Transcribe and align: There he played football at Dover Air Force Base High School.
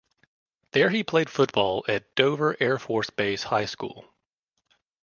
There 0.71 0.89
he 0.89 1.03
played 1.03 1.29
football 1.29 1.85
at 1.87 2.15
Dover 2.15 2.57
Air 2.59 2.79
Force 2.79 3.11
Base 3.11 3.43
High 3.43 3.65
School. 3.67 4.03